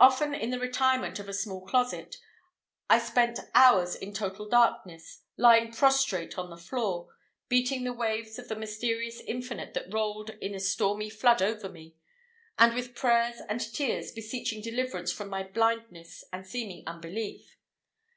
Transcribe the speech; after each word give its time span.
Often, 0.00 0.34
in 0.34 0.50
the 0.50 0.58
retirement 0.58 1.20
of 1.20 1.28
a 1.28 1.32
small 1.32 1.64
closet, 1.64 2.16
I 2.88 2.98
spent 2.98 3.38
hours 3.54 3.94
in 3.94 4.12
total 4.12 4.48
darkness, 4.48 5.20
lying 5.36 5.70
prostrate 5.72 6.36
on 6.36 6.50
the 6.50 6.56
floor, 6.56 7.14
beating 7.48 7.84
the 7.84 7.92
waves 7.92 8.36
of 8.40 8.48
the 8.48 8.56
mysterious 8.56 9.20
Infinite 9.20 9.72
that 9.74 9.94
rolled 9.94 10.30
in 10.40 10.56
a 10.56 10.58
stormy 10.58 11.08
flood 11.08 11.40
over 11.40 11.68
me, 11.68 11.94
and 12.58 12.74
with 12.74 12.96
prayers 12.96 13.40
and 13.48 13.60
tears 13.60 14.10
beseeching 14.10 14.60
deliverance 14.60 15.12
from 15.12 15.28
my 15.28 15.44
blindness 15.44 16.24
and 16.32 16.44
seeming 16.48 16.82
unbelief. 16.88 17.56